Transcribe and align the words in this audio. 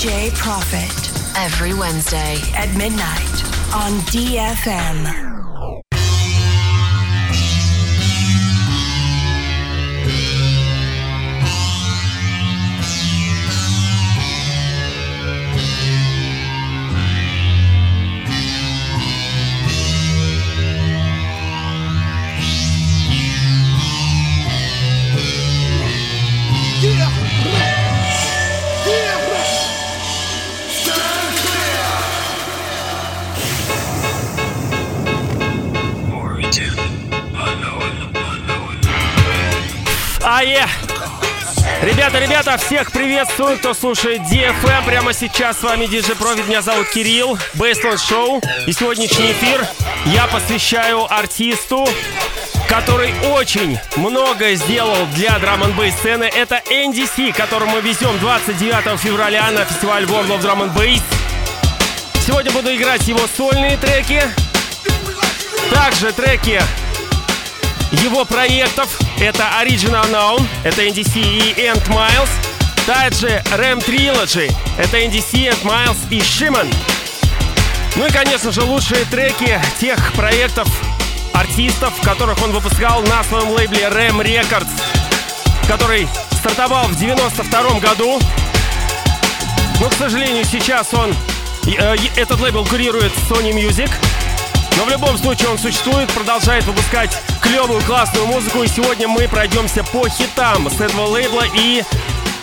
DJ 0.00 0.32
Profit 0.32 1.36
every 1.36 1.74
Wednesday 1.74 2.38
at 2.56 2.74
midnight 2.74 3.44
on 3.74 4.00
DFM. 4.08 5.29
Ребята, 42.50 42.66
всех 42.66 42.90
приветствую, 42.90 43.58
кто 43.58 43.74
слушает 43.74 44.22
DFM. 44.22 44.84
Прямо 44.84 45.12
сейчас 45.12 45.60
с 45.60 45.62
вами 45.62 45.84
DJ 45.84 46.18
Profit, 46.18 46.48
меня 46.48 46.62
зовут 46.62 46.88
Кирилл, 46.88 47.38
Baseline 47.54 47.94
Show. 47.94 48.44
И 48.66 48.72
сегодняшний 48.72 49.30
эфир 49.30 49.64
я 50.06 50.26
посвящаю 50.26 51.06
артисту, 51.12 51.86
который 52.68 53.14
очень 53.34 53.78
многое 53.94 54.56
сделал 54.56 55.06
для 55.14 55.38
драм 55.38 55.62
н 55.62 55.92
сцены. 55.92 56.24
Это 56.24 56.60
NDC, 56.68 57.32
которому 57.36 57.76
мы 57.76 57.82
везем 57.82 58.18
29 58.18 58.98
февраля 58.98 59.48
на 59.52 59.64
фестиваль 59.64 60.02
World 60.06 60.30
of 60.30 60.40
Drum 60.42 60.64
and 60.64 60.74
Bass. 60.74 61.02
Сегодня 62.26 62.50
буду 62.50 62.74
играть 62.74 63.06
его 63.06 63.28
сольные 63.36 63.76
треки, 63.76 64.24
также 65.70 66.10
треки 66.10 66.60
его 67.92 68.24
проектов. 68.24 68.99
Это 69.18 69.44
Original 69.62 70.06
Unknown, 70.06 70.46
это 70.64 70.82
NDC 70.82 71.20
и 71.20 71.54
End 71.60 71.86
Miles. 71.88 72.28
Также 72.86 73.42
Ram 73.56 73.84
Trilogy, 73.84 74.52
это 74.78 74.98
NDC, 74.98 75.50
End 75.50 75.62
Miles 75.62 75.98
и 76.10 76.18
Shimon. 76.18 76.72
Ну 77.96 78.06
и, 78.06 78.10
конечно 78.10 78.52
же, 78.52 78.62
лучшие 78.62 79.04
треки 79.06 79.60
тех 79.78 80.12
проектов, 80.14 80.68
артистов, 81.34 81.92
которых 82.02 82.42
он 82.42 82.52
выпускал 82.52 83.02
на 83.02 83.22
своем 83.24 83.50
лейбле 83.50 83.84
Ram 83.88 84.22
Records, 84.22 84.70
который 85.66 86.08
стартовал 86.38 86.86
в 86.86 86.96
92 86.96 87.80
году. 87.80 88.18
Но, 89.80 89.88
к 89.88 89.94
сожалению, 89.94 90.44
сейчас 90.44 90.92
он 90.94 91.14
э, 91.66 91.96
этот 92.16 92.40
лейбл 92.40 92.64
курирует 92.64 93.12
Sony 93.28 93.52
Music. 93.52 93.90
Но 94.76 94.84
в 94.84 94.88
любом 94.88 95.18
случае 95.18 95.50
он 95.50 95.58
существует, 95.58 96.10
продолжает 96.12 96.64
выпускать 96.64 97.16
клевую, 97.40 97.82
классную 97.82 98.26
музыку. 98.26 98.62
И 98.62 98.68
сегодня 98.68 99.08
мы 99.08 99.28
пройдемся 99.28 99.84
по 99.84 100.08
хитам 100.08 100.70
с 100.70 100.80
этого 100.80 101.06
лейбла 101.06 101.44
и 101.54 101.82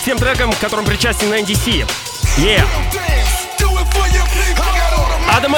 тем 0.05 0.17
трекам, 0.17 0.51
к 0.51 0.59
которым 0.59 0.85
причастен 0.85 1.33
NDC. 1.33 1.87
Yeah. 2.37 2.63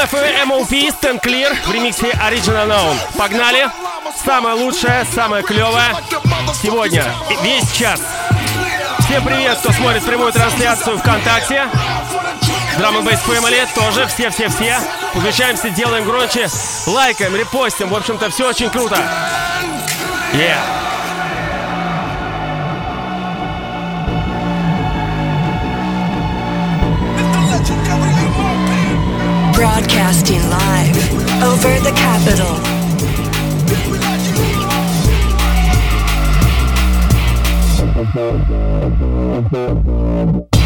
F 0.01 0.13
и 0.13 0.17
MOP, 0.17 0.69
Stand 0.69 1.21
Clear 1.21 1.55
в 1.65 1.71
ремиксе 1.73 2.11
Original 2.11 2.67
Known. 2.67 2.97
Погнали! 3.17 3.69
Самое 4.25 4.55
лучшее, 4.55 5.05
самое 5.13 5.43
клевое 5.43 5.95
сегодня, 6.61 7.05
весь 7.43 7.69
час. 7.71 7.99
Всем 8.99 9.23
привет, 9.25 9.57
кто 9.57 9.71
смотрит 9.73 10.03
прямую 10.03 10.31
трансляцию 10.31 10.97
ВКонтакте. 10.99 11.67
Драм 12.77 12.97
н 12.97 13.03
Бейс 13.03 13.19
Family 13.19 13.67
тоже, 13.75 14.07
все-все-все. 14.07 14.77
Включаемся, 15.13 15.69
делаем 15.69 16.05
громче, 16.05 16.47
лайкаем, 16.87 17.35
репостим. 17.35 17.89
В 17.89 17.95
общем-то, 17.95 18.29
все 18.29 18.49
очень 18.49 18.69
круто. 18.69 18.95
Yeah. 20.33 20.57
Broadcasting 29.53 30.41
live 30.49 30.97
over 31.43 31.79
the 31.81 31.91
capital. 31.91 32.59
Make 39.51 40.58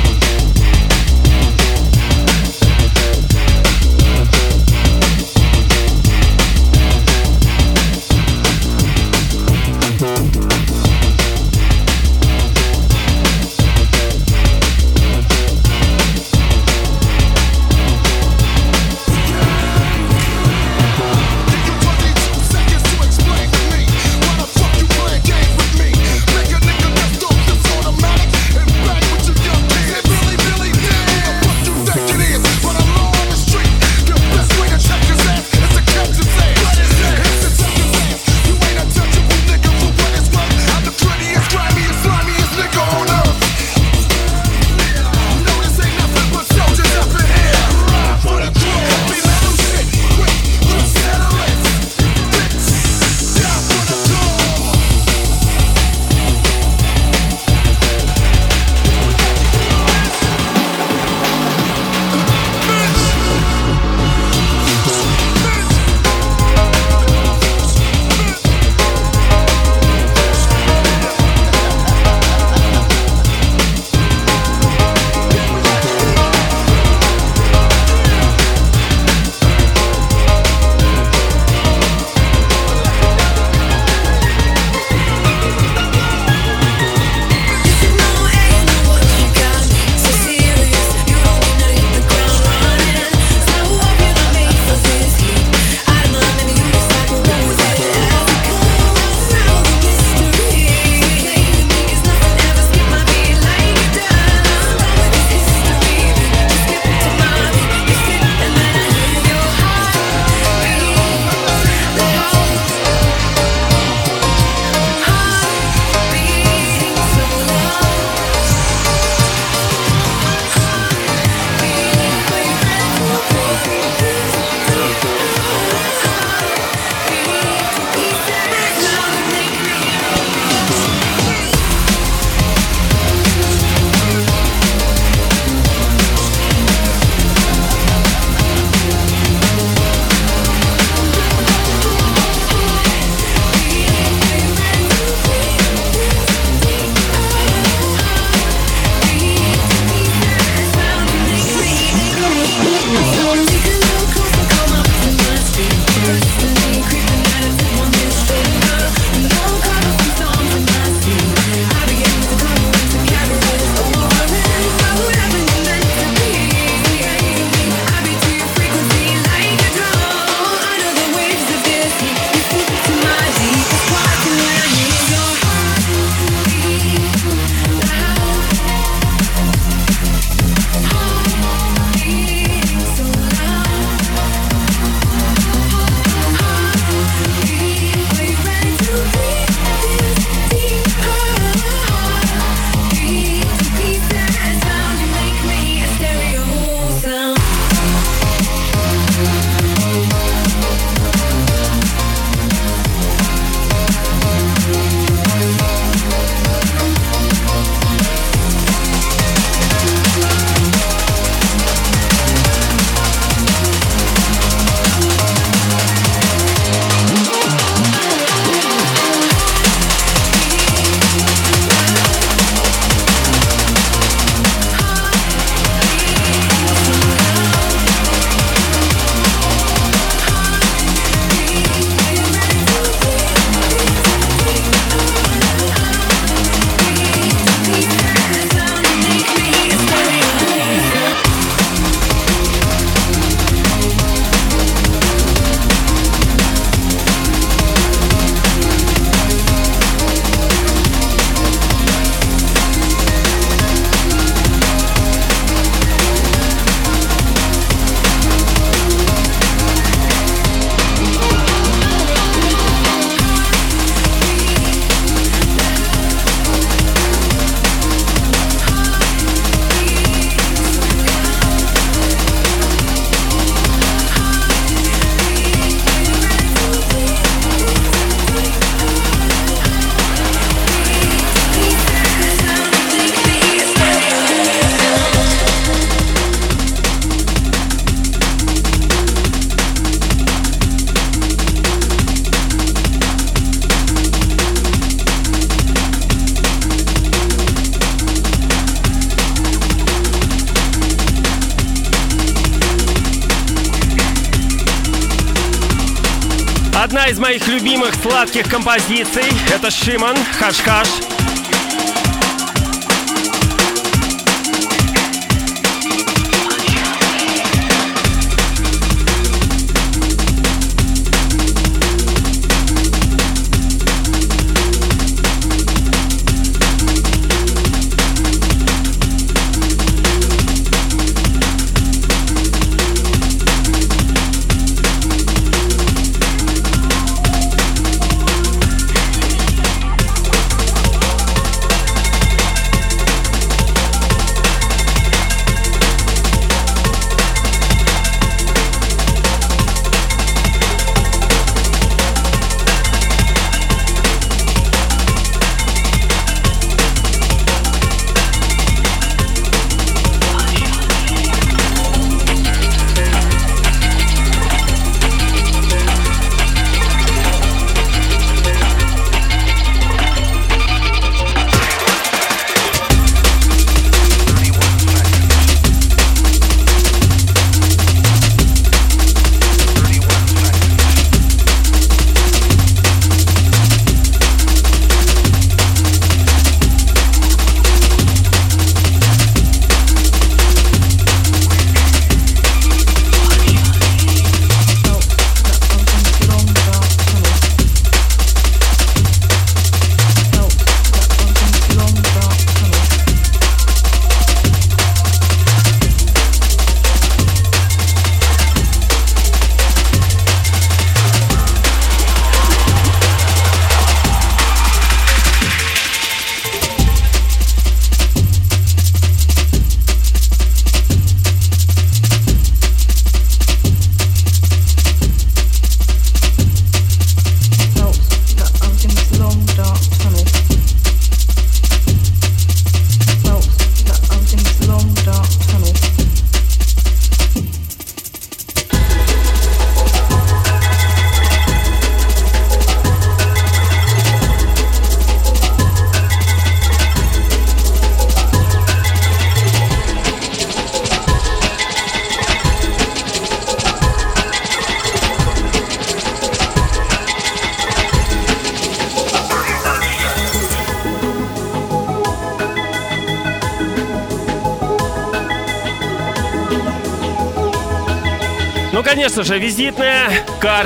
сладких 308.03 308.49
композиций— 308.49 309.31
это 309.55 309.71
Шиман 309.71 310.17
конечно 310.37 311.12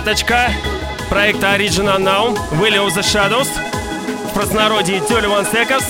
карточка 0.07 0.53
проекта 1.09 1.57
Original 1.57 1.99
Now, 1.99 2.33
Willy 2.61 2.77
of 2.77 2.95
the 2.95 3.01
Shadows, 3.01 3.49
в 4.29 4.33
простонародье 4.33 5.01
21 5.01 5.45
Seconds. 5.45 5.83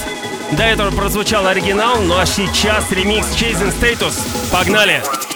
До 0.54 0.64
этого 0.64 0.90
прозвучал 0.90 1.46
оригинал, 1.46 2.02
ну 2.02 2.18
а 2.18 2.26
сейчас 2.26 2.92
ремикс 2.92 3.28
Chasing 3.36 3.72
Status. 3.72 4.16
Погнали! 4.52 5.04
Погнали! 5.04 5.27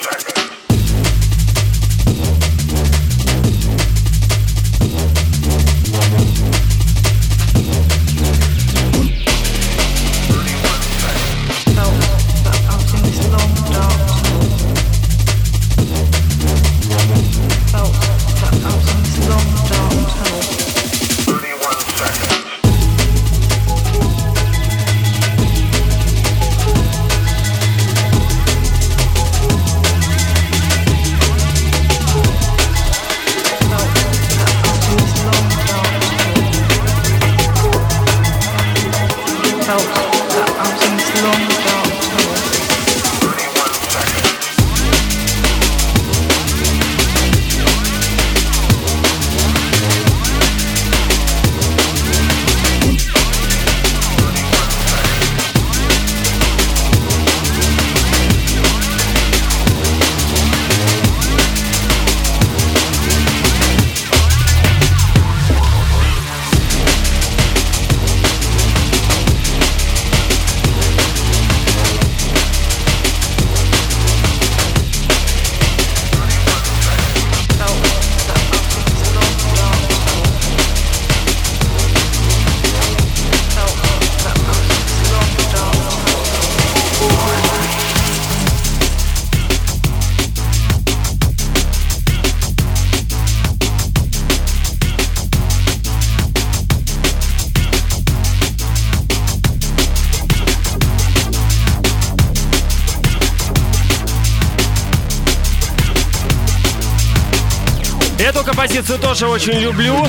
Композицию 108.39 108.97
тоже 108.97 109.27
очень 109.27 109.59
люблю. 109.59 110.07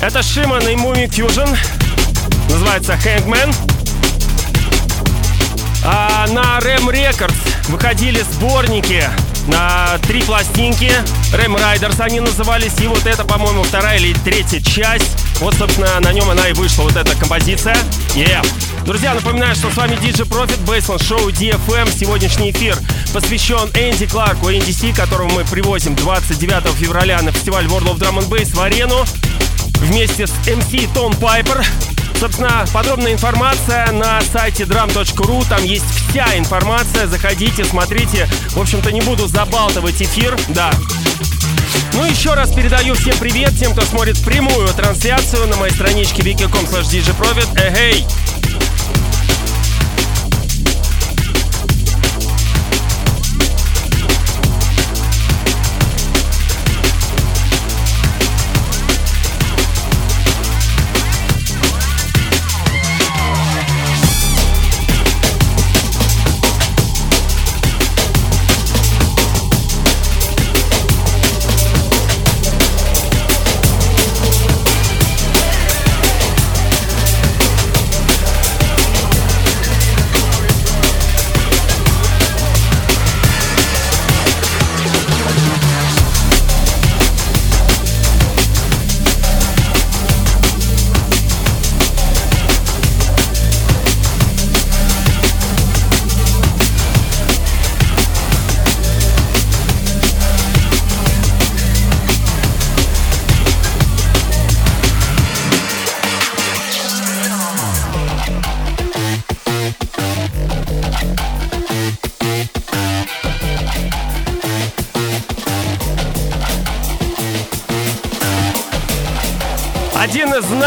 Это 0.00 0.22
Шиман 0.22 0.66
и 0.68 0.74
Муми 0.76 1.04
Fusion. 1.04 1.56
Называется 2.50 2.98
Hangman. 3.04 3.54
А 5.84 6.26
на 6.28 6.58
Ram 6.58 6.88
Records 6.90 7.34
выходили 7.68 8.22
сборники 8.32 9.08
на 9.46 9.98
три 10.06 10.22
пластинки. 10.22 10.92
Рэм 11.32 11.56
Райдерс 11.56 12.00
они 12.00 12.20
назывались. 12.20 12.78
И 12.80 12.86
вот 12.86 13.06
это, 13.06 13.24
по-моему, 13.24 13.62
вторая 13.62 13.98
или 13.98 14.12
третья 14.12 14.60
часть. 14.60 15.16
Вот, 15.38 15.54
собственно, 15.54 16.00
на 16.00 16.12
нем 16.12 16.28
она 16.28 16.48
и 16.48 16.52
вышла, 16.52 16.82
вот 16.82 16.96
эта 16.96 17.16
композиция. 17.16 17.76
Yeah. 18.14 18.46
Друзья, 18.84 19.14
напоминаю, 19.14 19.54
что 19.54 19.70
с 19.70 19.76
вами 19.76 19.94
DJ 19.94 20.26
Profit, 20.26 20.64
Baseline 20.64 20.98
Show 20.98 21.30
DFM. 21.30 21.90
Сегодняшний 21.96 22.50
эфир 22.50 22.76
посвящен 23.12 23.68
Энди 23.74 24.06
Кларку, 24.06 24.50
NDC, 24.50 24.94
которого 24.96 25.28
мы 25.28 25.44
привозим 25.44 25.94
29 25.94 26.74
февраля 26.74 27.20
на 27.22 27.30
фестиваль 27.30 27.66
World 27.66 27.92
of 27.92 27.98
Drum 27.98 28.18
and 28.18 28.28
Bass 28.28 28.54
в 28.54 28.60
арену 28.60 29.04
вместе 29.80 30.26
с 30.26 30.32
MC 30.46 30.88
Том 30.94 31.14
Пайпер. 31.14 31.64
Собственно, 32.18 32.66
подробная 32.72 33.12
информация 33.12 33.90
на 33.92 34.20
сайте 34.32 34.64
drum.ru. 34.64 35.46
Там 35.48 35.62
есть 35.64 35.86
вся 36.08 36.36
информация. 36.36 37.06
Заходите, 37.06 37.64
смотрите. 37.64 38.28
В 38.50 38.60
общем-то, 38.60 38.92
не 38.92 39.00
буду 39.02 39.26
забалтывать 39.26 40.02
эфир. 40.02 40.38
Да. 40.48 40.70
Ну, 41.94 42.04
еще 42.04 42.34
раз 42.34 42.52
передаю 42.52 42.94
всем 42.94 43.16
привет, 43.18 43.58
тем, 43.58 43.72
кто 43.72 43.82
смотрит 43.82 44.22
прямую 44.24 44.68
трансляцию 44.68 45.46
на 45.48 45.56
моей 45.56 45.72
страничке 45.72 46.22
wiki.com 46.22 46.64
slash 46.64 47.76
Эй, 47.76 48.06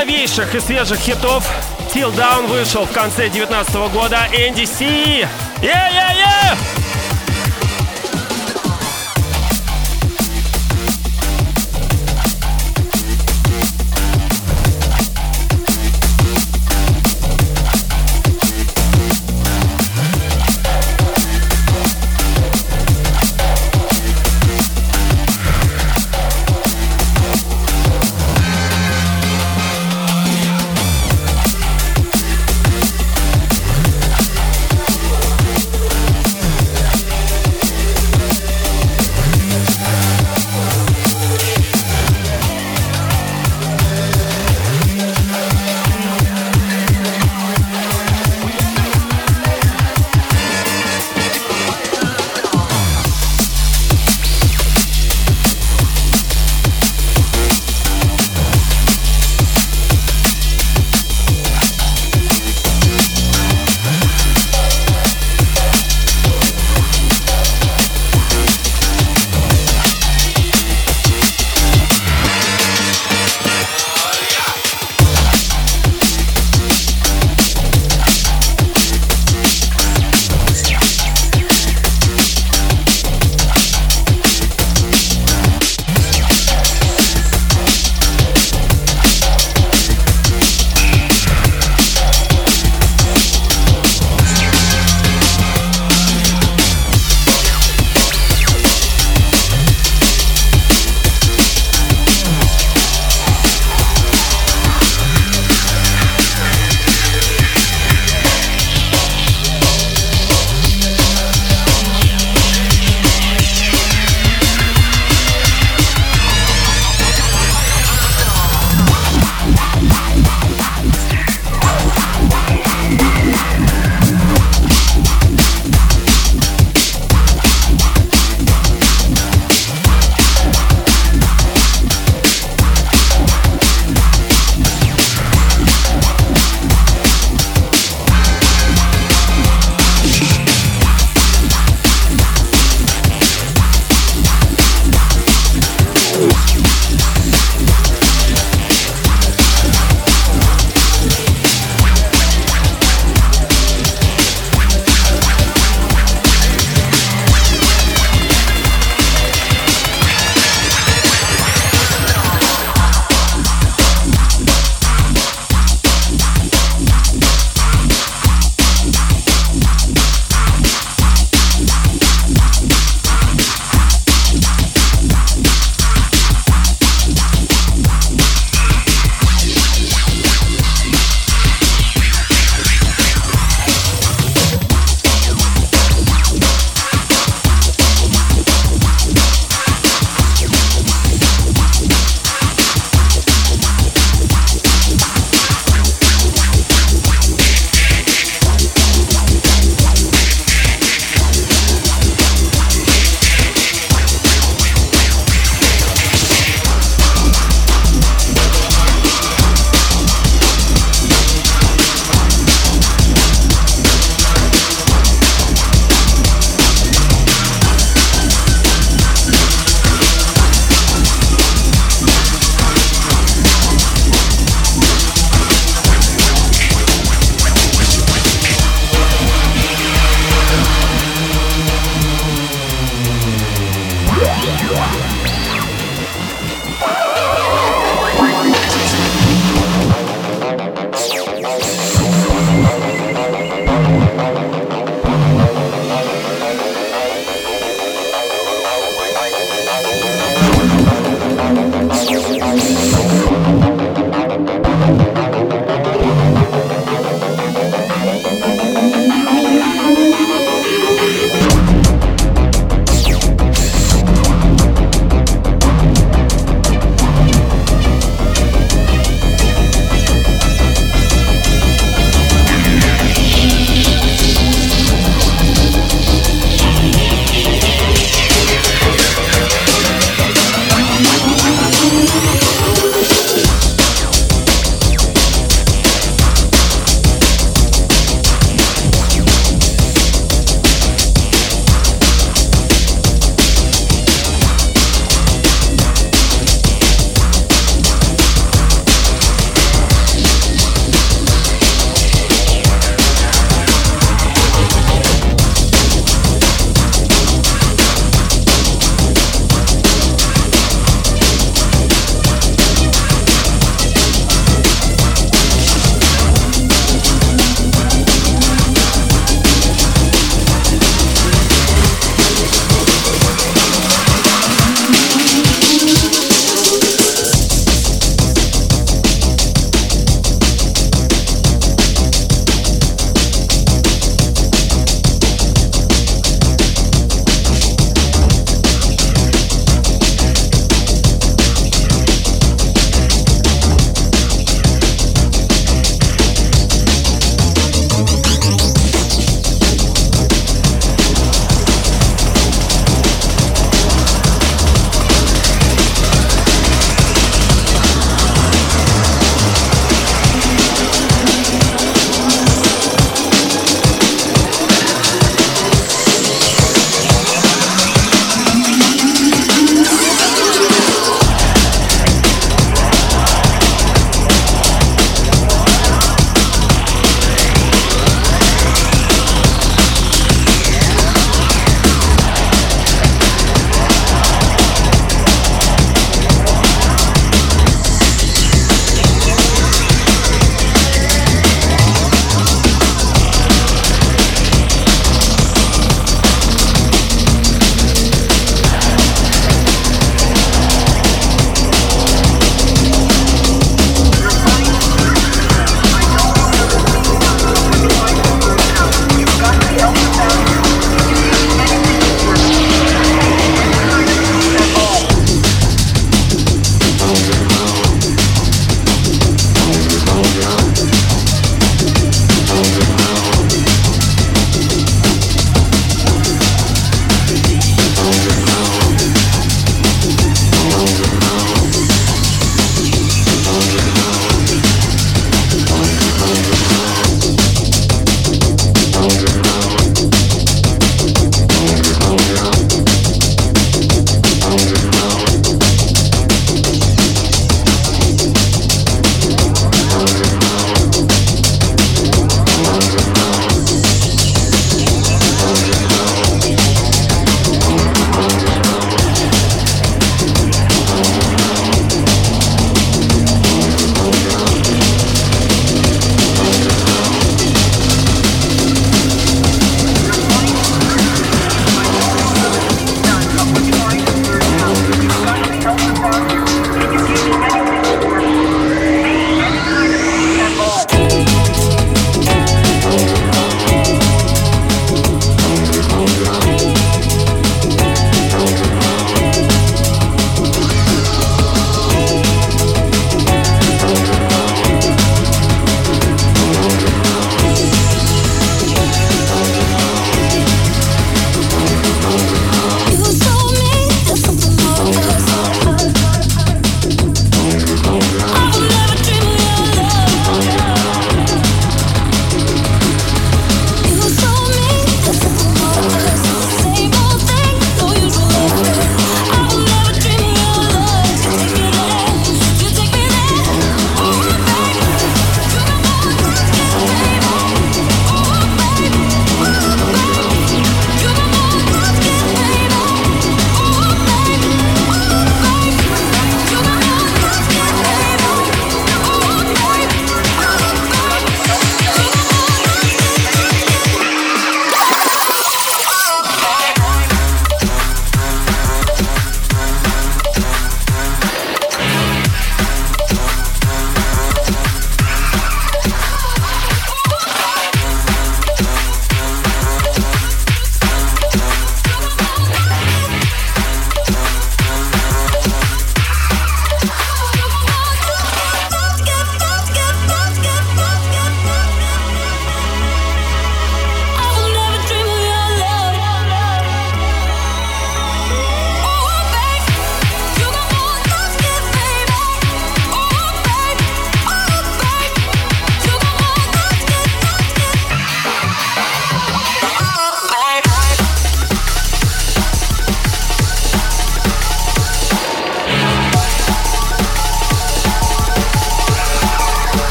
новейших 0.00 0.54
и 0.54 0.60
свежих 0.60 0.98
хитов 0.98 1.44
Till 1.92 2.14
Down 2.14 2.46
вышел 2.46 2.86
в 2.86 2.92
конце 2.92 3.28
2019 3.28 3.74
года 3.92 4.28
NDC. 4.32 5.28
Yeah-yeah-yeah! 5.60 6.79
очень 6.79 6.79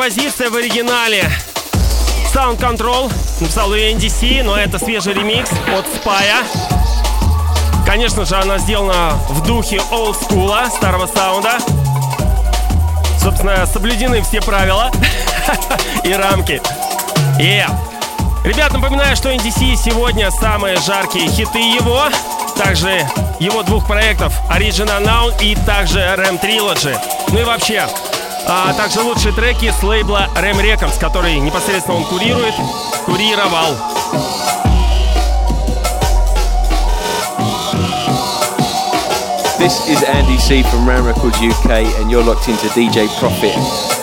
композиция 0.00 0.48
в 0.48 0.56
оригинале. 0.56 1.30
Sound 2.32 2.58
Control 2.58 3.12
написал 3.38 3.74
ее 3.74 3.92
NDC, 3.92 4.42
но 4.42 4.56
это 4.56 4.78
свежий 4.78 5.12
ремикс 5.12 5.50
от 5.76 5.84
Спая. 5.94 6.36
Конечно 7.84 8.24
же, 8.24 8.34
она 8.36 8.56
сделана 8.56 9.18
в 9.28 9.46
духе 9.46 9.78
олдскула, 9.90 10.70
старого 10.74 11.06
саунда. 11.06 11.58
Собственно, 13.22 13.66
соблюдены 13.66 14.22
все 14.22 14.40
правила 14.40 14.90
и 16.04 16.14
рамки. 16.14 16.62
Yeah. 17.38 17.70
Ребят, 18.42 18.72
напоминаю, 18.72 19.14
что 19.16 19.30
NDC 19.30 19.76
сегодня 19.76 20.30
самые 20.30 20.78
жаркие 20.78 21.28
хиты 21.28 21.58
его, 21.58 22.04
также 22.56 23.06
его 23.38 23.62
двух 23.64 23.86
проектов 23.86 24.32
Original 24.48 25.04
Now 25.04 25.34
и 25.42 25.54
также 25.66 25.98
Ram 25.98 26.40
Trilogy. 26.40 26.98
Ну 27.32 27.40
и 27.40 27.44
вообще, 27.44 27.86
а 28.52 28.72
также 28.74 29.00
лучшие 29.00 29.32
треки 29.32 29.70
с 29.70 29.80
лейбла 29.82 30.28
Ram 30.34 30.60
Records, 30.60 30.98
который 30.98 31.38
непосредственно 31.38 31.98
он 31.98 32.04
курирует, 32.04 32.54
курировал. 33.06 33.76
This 39.58 39.86
is 39.88 40.02
Andy 40.02 40.38
C 40.38 40.62
from 40.64 40.84
Ram 40.84 41.04
Records 41.06 41.40
UK, 41.40 41.86
and 42.00 42.10
you're 42.10 42.24
locked 42.24 42.48
into 42.48 42.66
DJ 42.70 43.06
Profit. 43.20 43.99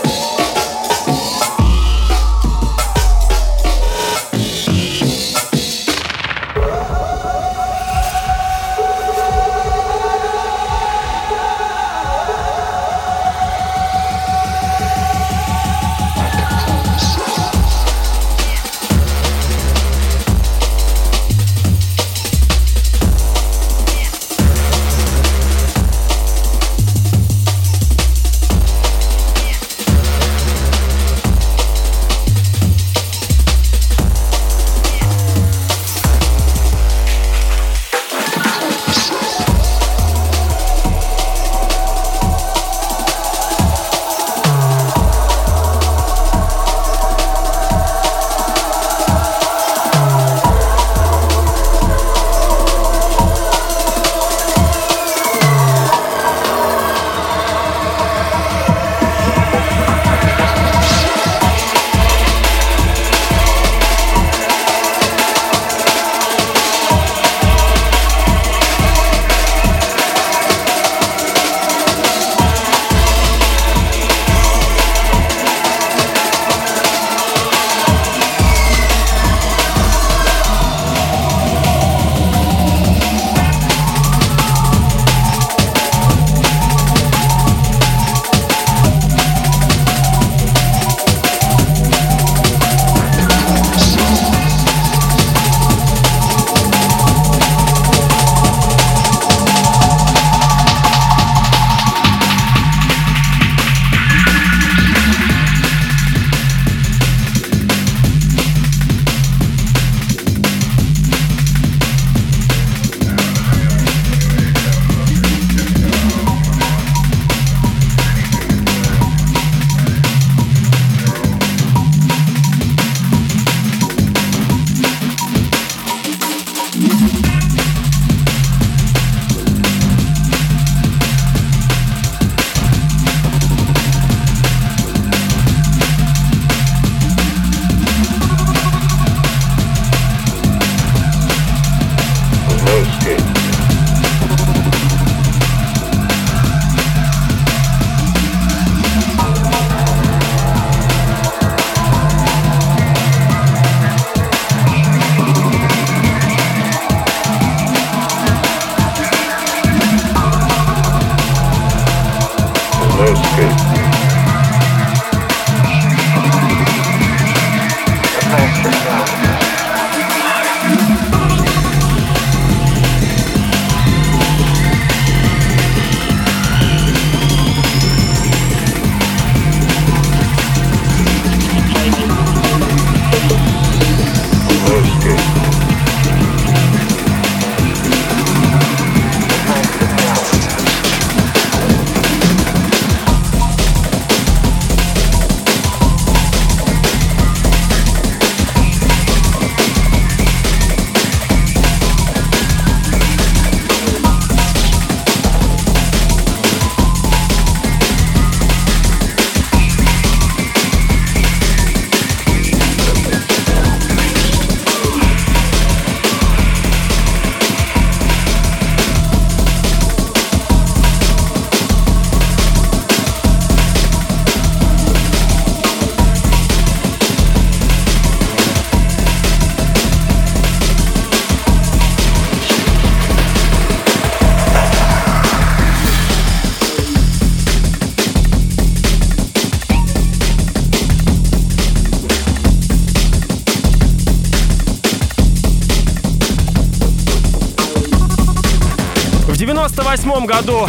Году 250.07 250.67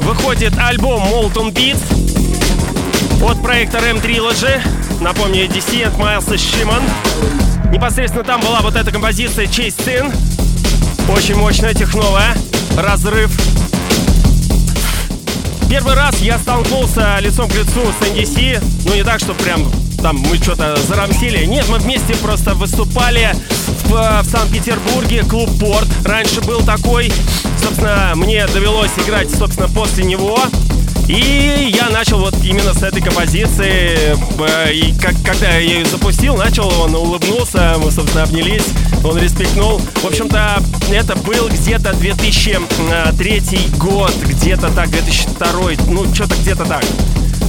выходит 0.00 0.58
альбом 0.58 1.02
Molten 1.02 1.52
Beats. 1.52 1.82
от 3.22 3.40
проекта 3.42 3.78
Ram 3.78 4.02
Trilogy. 4.02 4.60
Напомню, 5.00 5.46
DC 5.46 5.94
Miles 5.96 6.34
и 6.34 6.38
Шиман. 6.38 6.82
Непосредственно 7.70 8.24
там 8.24 8.40
была 8.40 8.60
вот 8.62 8.74
эта 8.74 8.90
композиция 8.90 9.44
Chase 9.46 9.76
Sin. 9.76 10.14
Очень 11.14 11.36
мощная, 11.36 11.74
техновая. 11.74 12.34
Разрыв. 12.76 13.30
Первый 15.68 15.94
раз 15.94 16.18
я 16.20 16.38
столкнулся 16.38 17.18
лицом 17.20 17.50
к 17.50 17.54
лицу 17.54 17.80
с 18.00 18.04
NDC. 18.06 18.64
Ну, 18.86 18.94
не 18.94 19.04
так, 19.04 19.20
что 19.20 19.34
прям 19.34 19.70
там 20.02 20.16
мы 20.16 20.36
что-то 20.36 20.76
зарамсили. 20.88 21.44
Нет, 21.44 21.68
мы 21.68 21.78
вместе 21.78 22.14
просто 22.16 22.54
выступали 22.54 23.34
в, 23.84 23.90
в 23.90 24.24
Санкт-Петербурге, 24.24 25.24
клуб 25.24 25.50
Порт. 25.60 25.88
Раньше 26.04 26.40
был 26.40 26.62
такой. 26.62 27.12
Собственно, 27.66 28.12
мне 28.14 28.46
довелось 28.46 28.92
играть, 28.96 29.28
собственно, 29.28 29.68
после 29.68 30.04
него. 30.04 30.38
И 31.08 31.72
я 31.74 31.90
начал 31.90 32.20
вот 32.20 32.36
именно 32.44 32.72
с 32.72 32.80
этой 32.80 33.02
композиции. 33.02 34.16
И 34.72 34.94
как, 35.00 35.16
когда 35.24 35.48
я 35.48 35.58
ее 35.58 35.84
запустил, 35.84 36.36
начал, 36.36 36.68
он 36.80 36.94
улыбнулся, 36.94 37.74
мы, 37.82 37.90
собственно, 37.90 38.22
обнялись, 38.22 38.62
он 39.02 39.18
респектнул. 39.18 39.80
В 40.00 40.06
общем-то, 40.06 40.62
это 40.92 41.16
был 41.16 41.48
где-то 41.48 41.92
2003 41.94 43.58
год, 43.78 44.14
где-то 44.22 44.70
так, 44.70 44.88
2002, 44.90 45.72
ну, 45.88 46.14
что-то 46.14 46.36
где-то 46.36 46.66
так. 46.66 46.84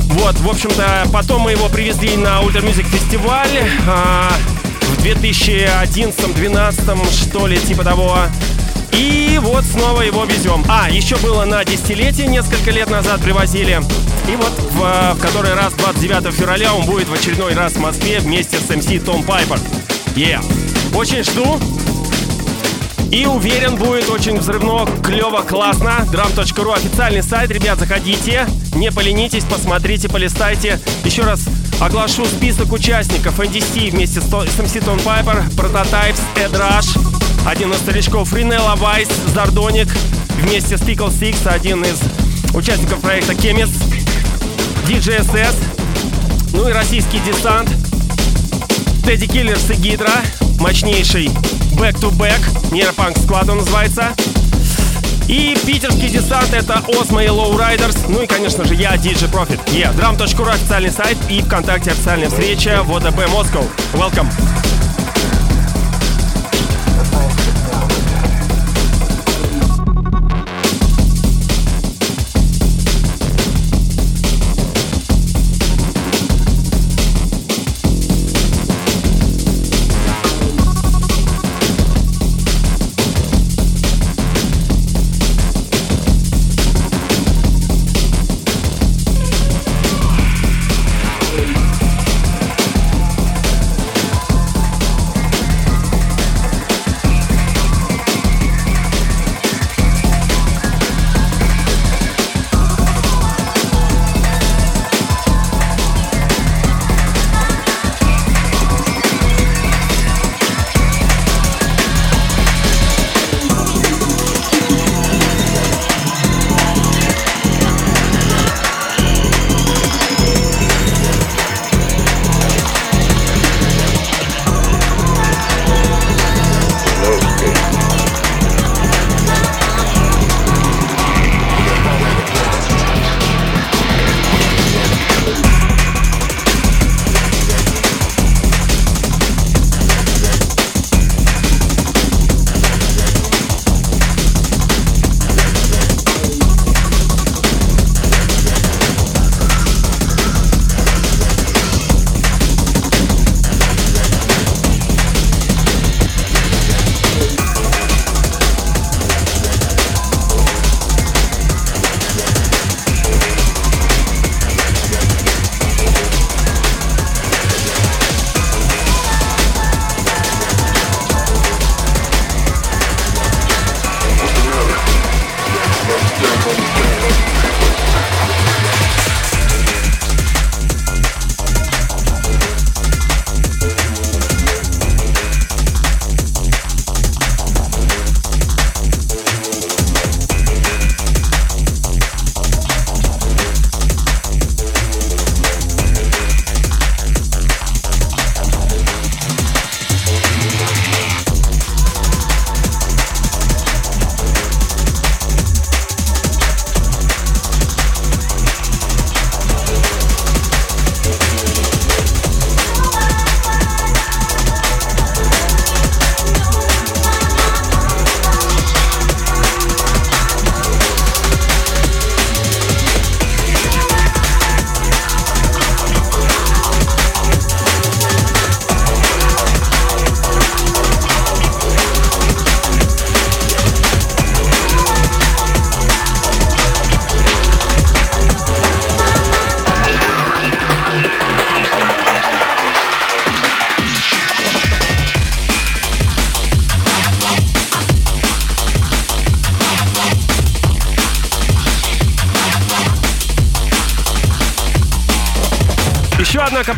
Вот, 0.09 0.35
в 0.39 0.49
общем-то, 0.49 1.09
потом 1.13 1.43
мы 1.43 1.51
его 1.51 1.69
привезли 1.69 2.17
на 2.17 2.41
Ультра 2.41 2.61
Music 2.61 2.87
фестиваль 2.87 3.69
в 4.81 4.97
2011-2012, 5.05 7.11
что 7.11 7.45
ли, 7.45 7.59
типа 7.59 7.83
того. 7.83 8.17
И 9.37 9.39
вот 9.39 9.63
снова 9.65 10.01
его 10.01 10.25
везем. 10.25 10.65
А, 10.67 10.89
еще 10.89 11.15
было 11.17 11.45
на 11.45 11.63
десятилетие 11.63 12.25
несколько 12.25 12.71
лет 12.71 12.89
назад 12.89 13.21
привозили. 13.21 13.79
И 14.27 14.35
вот 14.35 14.51
в, 14.71 15.13
в 15.13 15.21
который 15.21 15.53
раз 15.53 15.73
29 15.73 16.33
февраля 16.33 16.73
он 16.73 16.87
будет 16.87 17.07
в 17.07 17.13
очередной 17.13 17.53
раз 17.53 17.73
в 17.73 17.79
Москве 17.79 18.17
вместе 18.17 18.57
с 18.57 18.63
MC 18.63 18.99
Том 18.99 19.21
Пайпер. 19.21 19.59
Yeah. 20.15 20.43
Очень 20.95 21.23
жду. 21.23 21.59
И 23.11 23.27
уверен, 23.27 23.75
будет 23.75 24.09
очень 24.09 24.39
взрывно, 24.39 24.87
клево, 25.03 25.41
классно. 25.41 26.07
Drum.ru 26.11 26.75
официальный 26.75 27.21
сайт, 27.21 27.51
ребят, 27.51 27.77
заходите. 27.77 28.47
Не 28.73 28.91
поленитесь, 28.91 29.43
посмотрите, 29.43 30.09
полистайте. 30.09 30.79
Еще 31.05 31.21
раз 31.21 31.45
оглашу 31.79 32.25
список 32.25 32.73
участников. 32.73 33.39
NDC 33.39 33.91
вместе 33.91 34.19
с, 34.19 34.25
MC 34.25 34.83
Tom 34.83 34.99
Piper, 35.03 35.47
Prototypes, 35.51 36.19
Ed 36.35 36.51
Rush, 36.53 37.06
один 37.47 37.71
из 37.71 37.77
старичков 37.77 38.33
Ринелла 38.33 38.75
Вайс, 38.75 39.07
Зардоник, 39.33 39.87
вместе 40.41 40.77
с 40.77 40.81
Pickle 40.81 41.09
Six, 41.09 41.47
один 41.47 41.81
из 41.83 41.97
участников 42.53 42.99
проекта 42.99 43.35
Кемис, 43.35 43.69
DJSS, 44.85 45.55
ну 46.51 46.67
и 46.67 46.73
российский 46.73 47.19
десант, 47.19 47.69
Тедди 49.05 49.27
Киллерс 49.27 49.69
и 49.69 49.75
Гидра, 49.75 50.11
мощнейший 50.59 51.27
Back 51.77 51.95
to 52.01 52.11
Back, 52.11 52.41
Нейропанк 52.73 53.17
Склад 53.17 53.47
называется. 53.47 54.13
И 55.29 55.57
питерский 55.65 56.09
десант 56.09 56.53
это 56.53 56.83
Осмо 56.87 57.23
и 57.23 57.27
Low 57.27 57.57
Riders. 57.57 57.97
Ну 58.09 58.21
и, 58.21 58.27
конечно 58.27 58.65
же, 58.65 58.75
я, 58.75 58.95
DJ 58.95 59.29
Profit. 59.29 59.59
Yeah, 59.67 59.93
drum.ru 59.97 60.49
официальный 60.49 60.91
сайт 60.91 61.17
и 61.29 61.41
ВКонтакте 61.41 61.91
официальная 61.91 62.29
встреча 62.29 62.81
в 62.83 62.95
ОДБ 62.95 63.29
Москва. 63.29 63.63
Welcome! 63.93 64.29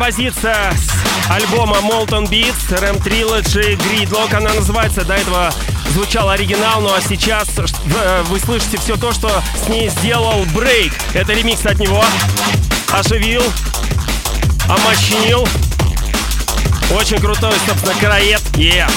Композиция 0.10 0.72
с 0.72 1.30
альбома 1.30 1.78
Molten 1.78 2.28
Beats, 2.28 2.70
Ram 2.70 3.00
Trilogy, 3.00 3.78
Gridlock 3.78 4.34
она 4.34 4.52
называется. 4.56 5.06
До 5.06 5.14
этого 5.14 5.52
звучал 5.94 6.30
оригинал, 6.30 6.82
ну 6.82 6.92
а 6.92 7.00
сейчас 7.00 7.48
э, 7.60 8.24
вы 8.24 8.40
слышите 8.40 8.78
все 8.78 8.96
то, 8.96 9.12
что 9.12 9.30
с 9.56 9.70
ней 9.70 9.88
сделал 9.90 10.46
Брейк. 10.56 10.94
Это 11.14 11.34
ремикс 11.34 11.64
от 11.64 11.78
него. 11.78 12.04
Оживил, 12.92 13.44
омощенил. 14.68 15.48
Очень 16.92 17.20
крутой, 17.20 17.54
собственно, 17.68 17.94
караед. 18.00 18.42
Yeah. 18.54 18.90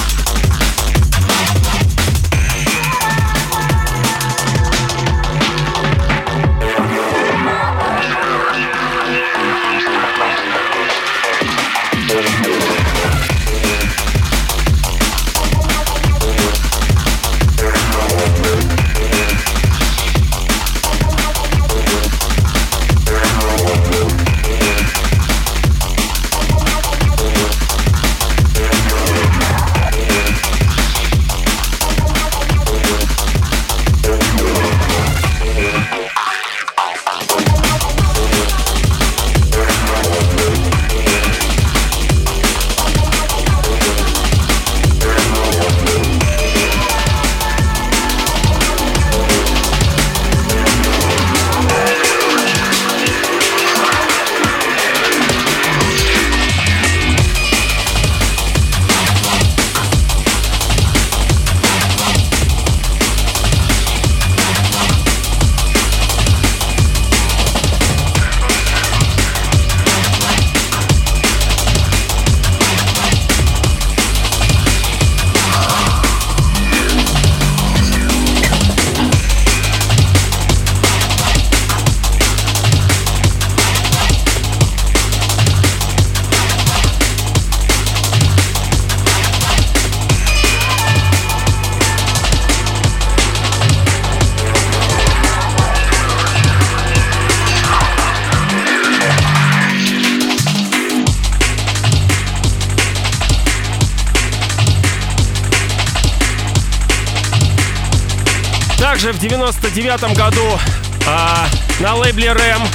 Также 109.03 109.19
в 109.19 109.21
99 109.21 110.15
году 110.15 110.57
а, 111.05 111.45
на 111.81 111.93
лейбле 111.95 112.29
Ram 112.29 112.65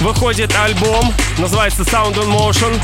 выходит 0.00 0.52
альбом, 0.56 1.14
называется 1.36 1.82
Sound 1.82 2.16
on 2.16 2.28
Motion. 2.28 2.82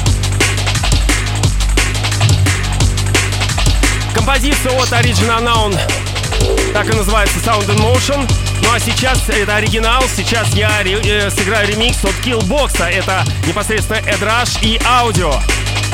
Композиция 4.14 4.70
от 4.80 4.92
Original 4.92 5.42
Noun 5.42 6.72
так 6.72 6.88
и 6.88 6.96
называется 6.96 7.36
Sound 7.38 7.66
in 7.66 7.80
Motion. 7.80 8.32
Ну 8.62 8.68
а 8.72 8.78
сейчас 8.78 9.28
это 9.28 9.56
оригинал, 9.56 10.04
сейчас 10.14 10.54
я 10.54 10.70
э, 10.84 11.30
сыграю 11.30 11.66
ремикс 11.66 11.98
от 12.04 12.14
Killbox. 12.24 12.80
Это 12.80 13.24
непосредственно 13.44 13.98
Эд 14.06 14.22
Rush 14.22 14.58
и 14.62 14.80
аудио. 14.86 15.34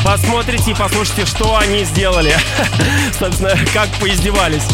Посмотрите 0.05 0.73
и 0.73 0.75
послушайте, 0.75 1.25
что 1.25 1.57
они 1.57 1.83
сделали. 1.85 2.37
Собственно, 3.19 3.59
как 3.73 3.89
поиздевались. 3.99 4.65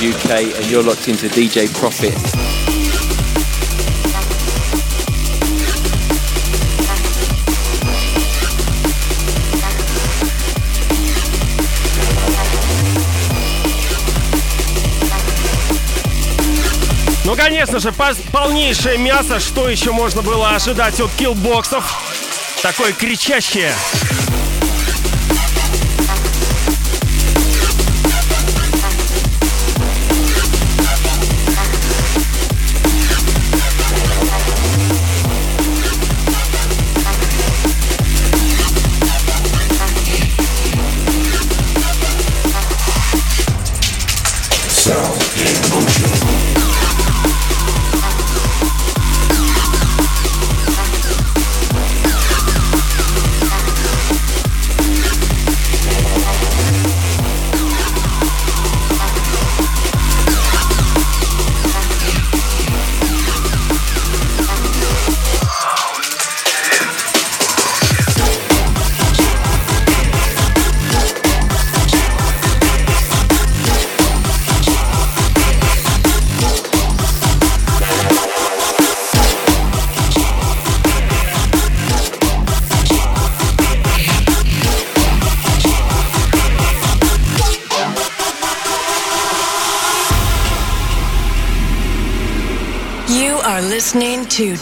UK, 0.00 0.54
and 0.56 0.70
you're 0.70 0.82
locked 0.82 1.08
into 1.08 1.28
DJ 1.28 1.66
Profit. 1.74 2.14
Ну, 17.24 17.34
конечно 17.34 17.80
же, 17.80 17.92
полнейшее 18.32 18.98
мясо. 18.98 19.40
Что 19.40 19.68
еще 19.68 19.90
можно 19.90 20.22
было 20.22 20.50
ожидать 20.50 21.00
от 21.00 21.10
киллбоксов? 21.12 21.84
Такое 22.62 22.92
кричащее. 22.92 23.72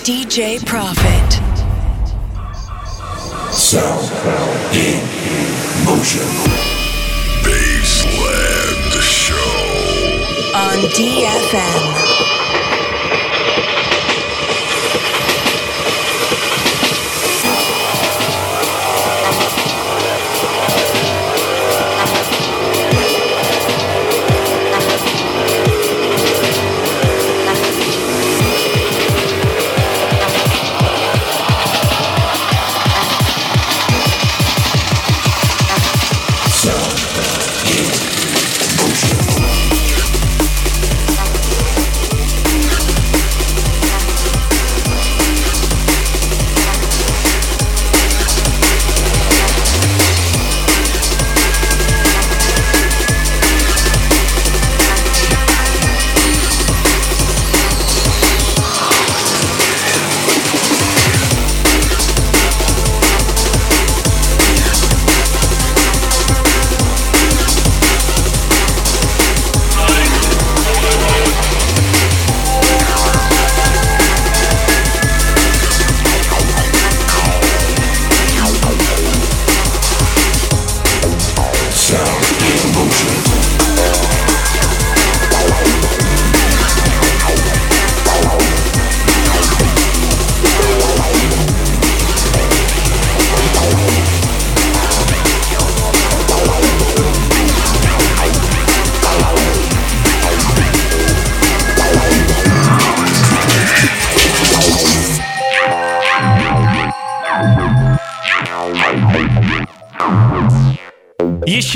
DJ 0.06 0.64
Prof. 0.64 0.95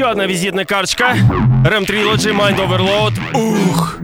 Еще 0.00 0.08
одна 0.08 0.24
визитная 0.24 0.64
карточка. 0.64 1.14
RAM 1.62 1.84
Trilogy 1.84 2.32
Mind 2.32 2.56
Overload. 2.56 3.20
Ух! 3.34 3.98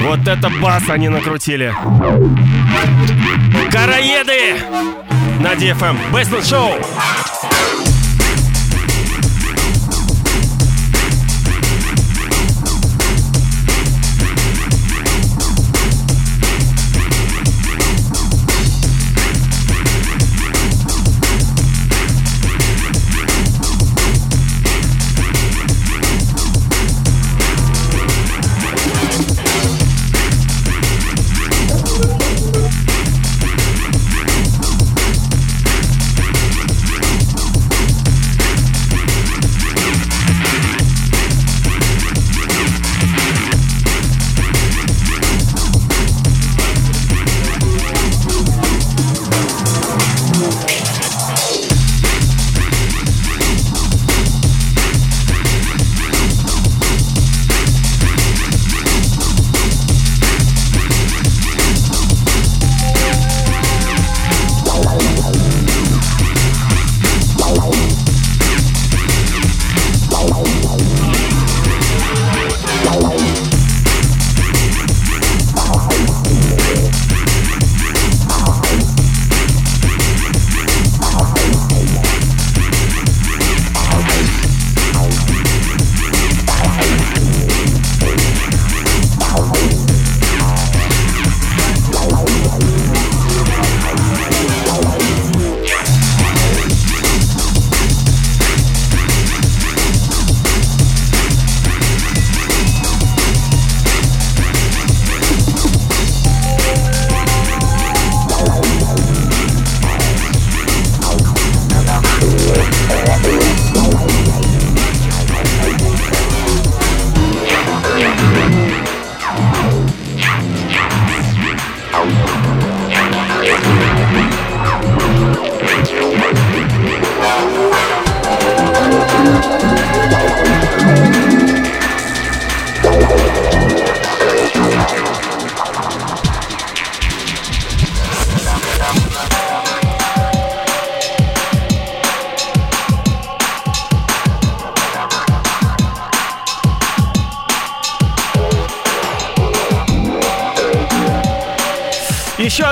Вот 0.00 0.26
это 0.26 0.48
бас 0.62 0.88
они 0.88 1.10
накрутили. 1.10 1.74
Караеды! 3.70 4.64
На 5.40 5.52
DFM. 5.52 5.98
Baseline 6.10 6.40
Show. 6.40 7.17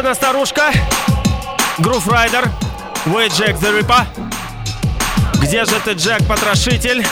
Одна 0.06 0.14
старушка. 0.14 0.70
Грув 1.78 2.06
Райдер. 2.06 2.48
Way 3.06 3.28
Джек 3.28 3.56
the 3.56 3.76
Ripper. 3.76 4.06
Где 5.40 5.64
же 5.64 5.80
ты, 5.84 5.94
Джек, 5.94 6.24
потрошитель? 6.28 7.04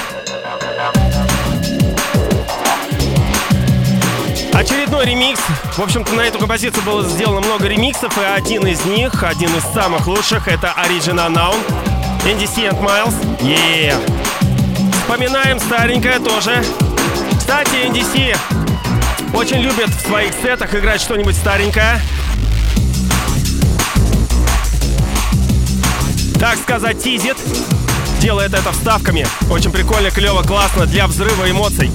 Очередной 4.52 5.06
ремикс. 5.06 5.40
В 5.76 5.80
общем-то, 5.80 6.12
на 6.12 6.20
эту 6.20 6.38
композицию 6.38 6.84
было 6.84 7.02
сделано 7.02 7.40
много 7.40 7.66
ремиксов, 7.66 8.16
и 8.16 8.22
один 8.22 8.64
из 8.64 8.84
них, 8.84 9.24
один 9.24 9.50
из 9.56 9.64
самых 9.74 10.06
лучших, 10.06 10.46
это 10.46 10.72
Original 10.76 11.32
Noun. 11.32 11.56
NDC 12.24 12.70
and 12.70 12.80
Miles. 12.80 13.14
Yeah. 13.40 13.98
Вспоминаем 15.02 15.58
старенькое 15.58 16.20
тоже. 16.20 16.64
Кстати, 17.38 17.88
NDC 17.88 18.36
очень 19.34 19.58
любят 19.58 19.90
в 19.90 20.06
своих 20.06 20.32
сетах 20.40 20.72
играть 20.76 21.00
что-нибудь 21.00 21.34
старенькое. 21.34 22.00
Так 26.44 26.58
сказать, 26.58 27.02
тизит. 27.02 27.38
Делает 28.20 28.52
это 28.52 28.70
вставками. 28.72 29.26
Очень 29.48 29.72
прикольно, 29.72 30.10
клево, 30.10 30.42
классно 30.42 30.84
для 30.84 31.06
взрыва 31.06 31.50
эмоций. 31.50 31.90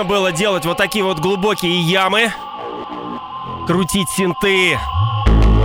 Модно 0.00 0.04
было 0.04 0.32
делать 0.32 0.64
вот 0.64 0.78
такие 0.78 1.04
вот 1.04 1.18
глубокие 1.18 1.78
ямы, 1.80 2.32
крутить 3.66 4.08
синты, 4.08 4.78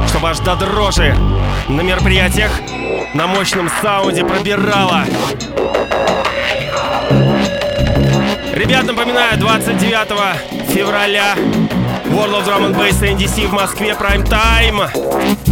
чтобы 0.09 0.29
аж 0.29 0.39
до 0.39 0.55
дрожи 0.55 1.15
на 1.69 1.81
мероприятиях 1.81 2.51
на 3.13 3.27
мощном 3.27 3.69
саунде 3.81 4.25
пробирало. 4.25 5.05
Ребят, 8.53 8.83
напоминаю, 8.85 9.37
29 9.39 10.73
февраля 10.73 11.35
World 12.05 12.41
of 12.41 12.45
Drum 12.45 12.71
and 12.71 12.75
Bass 12.75 13.01
NDC 13.01 13.47
в 13.47 13.53
Москве 13.53 13.91
Prime 13.91 14.27
Time. 14.27 15.44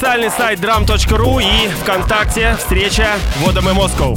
Официальный 0.00 0.30
сайт 0.30 0.60
drum.ru 0.60 1.42
и 1.42 1.68
ВКонтакте 1.82 2.56
встреча 2.56 3.06
Водом 3.40 3.68
и 3.68 3.74
Москву. 3.74 4.16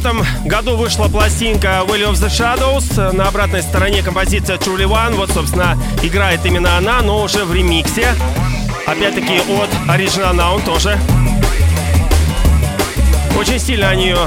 95 0.00 0.44
году 0.44 0.76
вышла 0.76 1.08
пластинка 1.08 1.82
Valley 1.86 2.08
of 2.08 2.14
the 2.14 2.28
Shadows. 2.28 3.12
На 3.12 3.28
обратной 3.28 3.62
стороне 3.62 4.02
композиция 4.02 4.56
Truly 4.56 4.84
One. 4.84 5.16
Вот, 5.16 5.30
собственно, 5.30 5.76
играет 6.02 6.44
именно 6.46 6.76
она, 6.76 7.00
но 7.02 7.22
уже 7.22 7.44
в 7.44 7.52
ремиксе. 7.52 8.14
Опять-таки 8.86 9.38
от 9.38 9.70
Original 9.88 10.34
Noun 10.34 10.64
тоже. 10.64 10.98
Очень 13.36 13.58
сильно 13.58 13.88
они 13.88 14.06
ее 14.06 14.18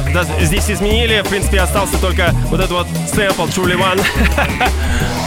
здесь 0.41 0.69
изменили. 0.69 1.21
В 1.21 1.29
принципе, 1.29 1.61
остался 1.61 1.97
только 1.99 2.31
вот 2.49 2.59
этот 2.59 2.71
вот 2.71 2.87
сэмпл 3.13 3.43
Truly 3.43 3.77
One. 3.77 4.01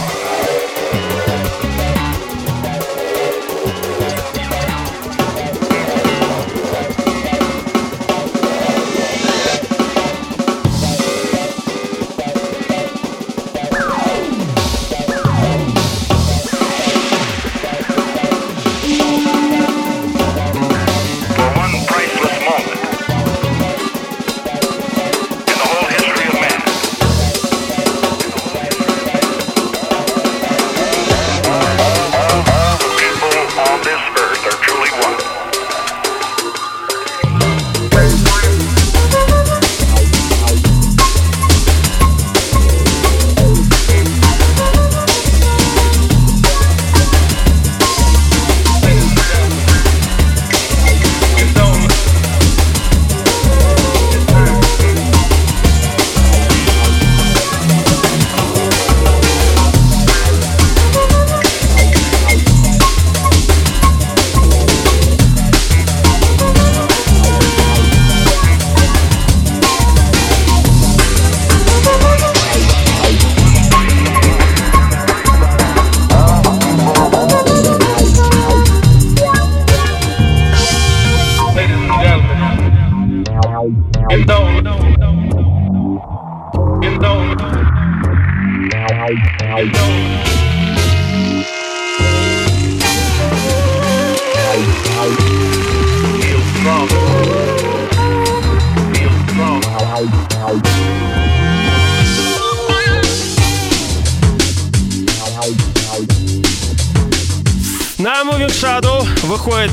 На 107.97 108.23
Moving 108.23 108.49
Shadow 108.49 109.03
выходит 109.25 109.71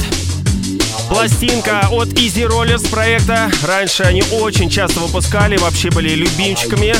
пластинка 1.12 1.88
от 1.90 2.08
Easy 2.14 2.48
Rollers 2.48 2.88
проекта. 2.88 3.50
Раньше 3.66 4.02
они 4.02 4.24
очень 4.32 4.70
часто 4.70 5.00
выпускали, 5.00 5.58
вообще 5.58 5.90
были 5.90 6.14
любимчиками 6.14 6.94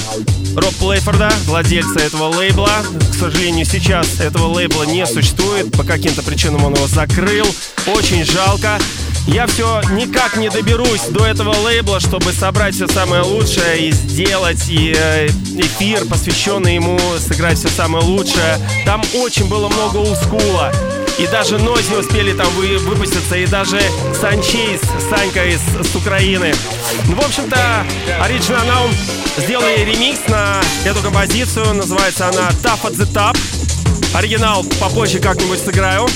Роб 0.55 0.75
Плейфорда, 0.75 1.33
владельца 1.47 1.99
этого 1.99 2.25
лейбла. 2.25 2.83
К 3.11 3.15
сожалению, 3.15 3.65
сейчас 3.65 4.21
этого 4.21 4.49
лейбла 4.49 4.83
не 4.83 5.07
существует. 5.07 5.73
По 5.73 5.83
каким-то 5.83 6.23
причинам 6.23 6.63
он 6.63 6.75
его 6.75 6.87
закрыл. 6.89 7.47
Очень 7.87 8.25
жалко. 8.27 8.79
Я 9.27 9.47
все 9.47 9.81
никак 9.93 10.37
не 10.37 10.51
доберусь 10.51 11.07
до 11.09 11.25
этого 11.25 11.55
лейбла, 11.65 11.99
чтобы 11.99 12.33
собрать 12.33 12.75
все 12.75 12.89
самое 12.89 13.23
лучшее 13.23 13.89
и 13.89 13.93
сделать 13.93 14.69
и, 14.69 14.95
э, 14.95 15.29
эфир, 15.57 16.05
посвященный 16.05 16.75
ему, 16.75 16.99
сыграть 17.19 17.57
все 17.57 17.69
самое 17.69 18.05
лучшее. 18.05 18.59
Там 18.85 19.01
очень 19.15 19.49
было 19.49 19.69
много 19.69 19.97
олдскула. 19.97 20.71
И 21.19 21.27
даже 21.27 21.59
Нози 21.59 21.95
успели 21.95 22.33
там 22.33 22.49
вы, 22.55 22.79
выпуститься, 22.79 23.37
и 23.37 23.47
даже 23.47 23.81
Санчейс, 24.19 24.81
Санька 25.11 25.45
из 25.45 25.61
с 25.61 25.95
Украины. 25.95 26.53
Ну, 27.07 27.17
в 27.17 27.25
общем-то, 27.25 27.87
Original 28.21 28.67
Now 28.67 28.95
сделали 29.37 29.85
ремикс 29.85 30.21
на 30.29 30.61
эту 30.85 31.01
композицию. 31.01 31.75
Называется 31.75 32.29
она 32.29 32.51
Tough 32.63 32.83
at 32.85 32.97
the 32.97 33.13
Top. 33.13 33.39
Оригинал 34.15 34.65
попозже 34.81 35.21
как-нибудь 35.21 35.61
сыграю. 35.61 36.07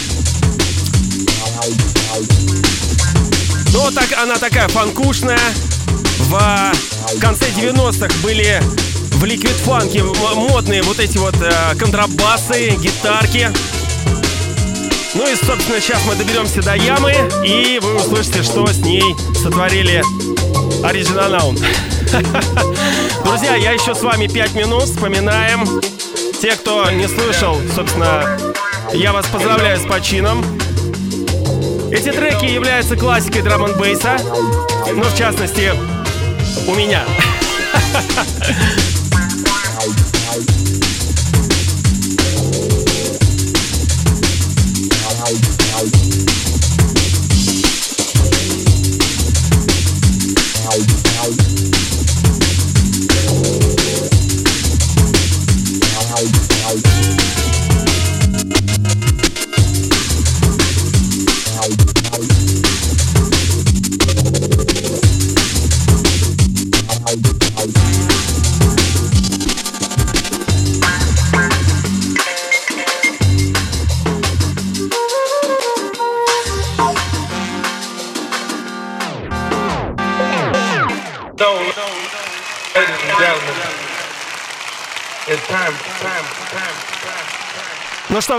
Но 3.72 3.90
так, 3.90 4.06
она 4.18 4.36
такая 4.36 4.68
фанкушная. 4.68 5.38
В 6.18 6.72
конце 7.20 7.46
90-х 7.50 8.08
были 8.22 8.62
в 9.12 9.24
ликвид 9.24 9.50
фанке 9.50 10.02
модные 10.02 10.82
вот 10.82 10.98
эти 10.98 11.16
вот 11.18 11.34
э, 11.40 11.74
контрабасы, 11.78 12.70
гитарки. 12.70 13.50
Ну 15.16 15.26
и, 15.26 15.34
собственно, 15.34 15.80
сейчас 15.80 16.04
мы 16.06 16.14
доберемся 16.14 16.62
до 16.62 16.76
ямы, 16.76 17.14
и 17.42 17.78
вы 17.80 17.96
услышите, 17.96 18.42
что 18.42 18.66
с 18.66 18.76
ней 18.78 19.02
сотворили 19.34 20.02
Original 20.82 21.58
Друзья, 23.24 23.54
я 23.56 23.72
еще 23.72 23.94
с 23.94 24.02
вами 24.02 24.26
5 24.26 24.54
минут, 24.54 24.84
вспоминаем. 24.84 25.80
Те, 26.40 26.52
кто 26.52 26.90
не 26.90 27.08
слышал, 27.08 27.56
собственно, 27.74 28.38
я 28.92 29.14
вас 29.14 29.24
поздравляю 29.26 29.80
с 29.80 29.86
почином. 29.86 30.44
Эти 31.90 32.12
треки 32.12 32.44
являются 32.44 32.94
классикой 32.94 33.40
драм 33.40 33.72
бейса 33.78 34.18
ну, 34.92 35.02
в 35.02 35.16
частности, 35.16 35.72
у 36.66 36.74
меня. 36.74 37.02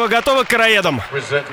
Готово, 0.07 0.09
готово 0.09 0.43
к 0.43 0.47
караедам. 0.47 1.01
Present 1.11 1.45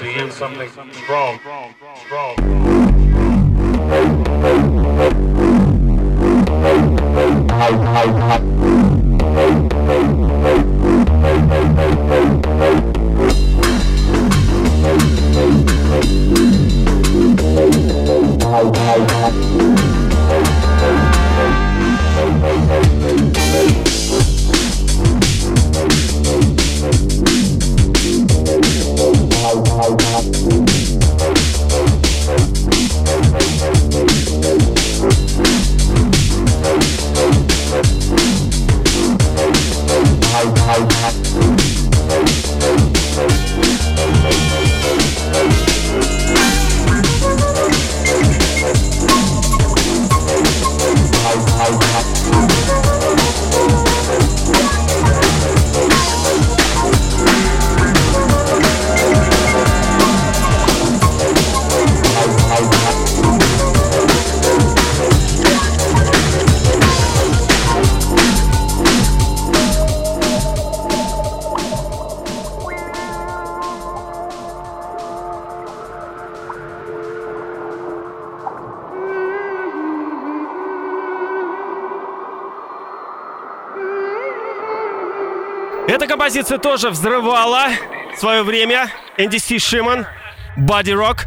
композиция 86.35 86.59
тоже 86.59 86.91
взрывала 86.91 87.66
в 88.16 88.18
свое 88.18 88.43
время. 88.43 88.91
Си 89.39 89.61
Шиман, 89.61 90.05
Body 90.59 90.93
Rock. 90.93 91.26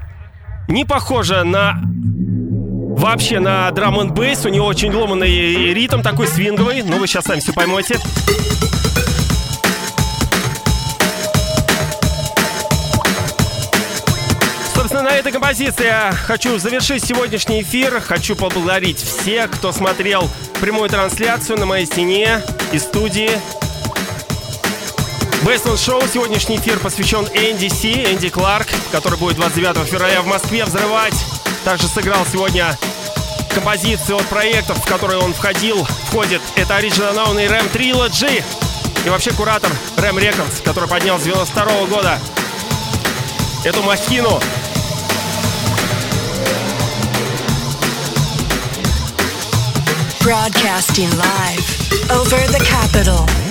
Не 0.68 0.84
похожа 0.84 1.45
на 1.45 1.80
вообще 2.97 3.39
на 3.39 3.72
драм 3.72 3.97
н 4.01 4.14
бейс. 4.14 4.45
У 4.45 4.49
него 4.49 4.66
очень 4.66 4.91
ломанный 4.91 5.74
ритм, 5.74 6.01
такой 6.01 6.28
свинговый. 6.28 6.82
Но 6.82 6.97
вы 6.97 7.08
сейчас 7.08 7.24
сами 7.24 7.39
все 7.39 7.53
поймете. 7.53 7.97
Собственно, 14.76 15.03
на 15.03 15.16
этой 15.16 15.32
композиции 15.32 15.86
я 15.86 16.12
хочу 16.12 16.58
завершить 16.60 17.05
сегодняшний 17.05 17.62
эфир. 17.62 18.01
Хочу 18.01 18.36
поблагодарить 18.36 19.01
всех, 19.01 19.51
кто 19.51 19.72
смотрел 19.72 20.30
прямую 20.60 20.89
трансляцию 20.89 21.60
на 21.60 21.66
моей 21.66 21.86
стене 21.86 22.41
из 22.74 22.84
студии. 22.84 23.32
Бейсленд 25.43 25.79
Шоу. 25.79 26.01
Сегодняшний 26.11 26.57
эфир 26.57 26.79
посвящен 26.79 27.25
Энди 27.33 27.67
Си, 27.67 27.93
Энди 28.11 28.29
Кларк, 28.29 28.67
который 28.91 29.17
будет 29.17 29.38
29 29.38 29.88
февраля 29.88 30.21
в 30.21 30.25
Москве 30.25 30.65
взрывать. 30.65 31.13
Также 31.63 31.88
сыграл 31.88 32.25
сегодня 32.31 32.77
композицию 33.53 34.17
от 34.17 34.25
проектов, 34.27 34.77
в 34.83 34.88
которые 34.88 35.19
он 35.19 35.33
входил. 35.33 35.85
Входит 36.07 36.41
это 36.55 36.77
Original 36.79 37.15
Known 37.15 37.43
и 37.43 37.47
Ram 37.47 37.71
Trilogy. 37.71 38.43
И 39.05 39.09
вообще 39.09 39.31
куратор 39.31 39.71
Ram 39.97 40.15
Records, 40.15 40.63
который 40.63 40.89
поднял 40.89 41.19
с 41.19 41.23
92 41.23 41.63
-го 41.63 41.88
года 41.88 42.19
эту 43.63 43.83
махину. 43.83 44.39
Broadcasting 50.21 51.09
live 51.15 52.09
over 52.09 52.38
the 52.51 52.59
capital. 52.59 53.46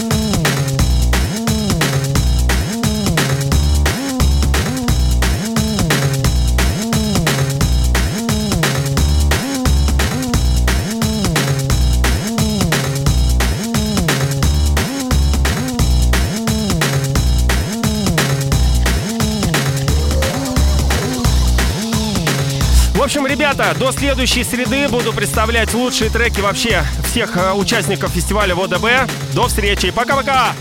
Общем, 23.06 23.24
ребята, 23.24 23.72
до 23.78 23.92
следующей 23.92 24.42
среды 24.42 24.88
буду 24.88 25.12
представлять 25.12 25.72
лучшие 25.74 26.10
треки 26.10 26.40
вообще 26.40 26.82
всех 27.04 27.36
э, 27.36 27.52
участников 27.52 28.10
фестиваля 28.10 28.56
ВОДБ. 28.56 29.08
До 29.32 29.46
встречи. 29.46 29.92
Пока-пока! 29.92 30.52